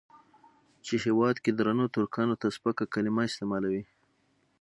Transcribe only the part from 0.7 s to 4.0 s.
چې هېواد کې درنو ترکانو ته سپکه کليمه استعمالوي.